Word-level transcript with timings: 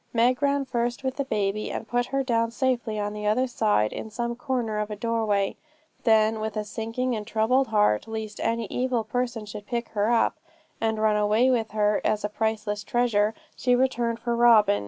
Meg 0.13 0.41
ran 0.41 0.65
first 0.65 1.03
with 1.03 1.17
the 1.17 1.23
baby, 1.25 1.69
and 1.69 1.87
put 1.87 2.07
her 2.07 2.23
down 2.23 2.49
safely 2.49 2.99
on 2.99 3.13
the 3.13 3.27
other 3.27 3.45
side 3.45 3.93
in 3.93 4.09
some 4.09 4.35
corner 4.35 4.79
of 4.79 4.89
a 4.89 4.95
doorway; 4.95 5.55
then 6.05 6.39
with 6.39 6.57
a 6.57 6.63
sinking 6.63 7.15
and 7.15 7.27
troubled 7.27 7.67
heart, 7.67 8.07
least 8.07 8.39
any 8.41 8.65
evil 8.65 9.03
person 9.03 9.45
should 9.45 9.67
pick 9.67 9.89
her 9.89 10.11
up, 10.11 10.35
and 10.81 10.97
run 10.97 11.17
away 11.17 11.51
with 11.51 11.69
her 11.69 12.01
as 12.03 12.25
a 12.25 12.29
priceless 12.29 12.83
treasure, 12.83 13.35
she 13.55 13.75
returned 13.75 14.17
for 14.17 14.35
Robin. 14.35 14.79